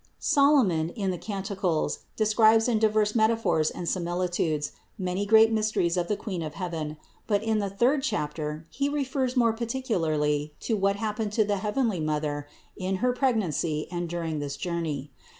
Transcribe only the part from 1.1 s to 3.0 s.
the Canticles, describes in